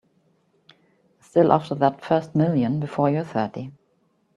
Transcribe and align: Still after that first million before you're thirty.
Still 1.19 1.51
after 1.51 1.75
that 1.75 2.03
first 2.03 2.33
million 2.33 2.79
before 2.79 3.11
you're 3.11 3.23
thirty. 3.23 3.71